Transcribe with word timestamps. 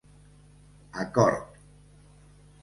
Acord: 1.01 1.61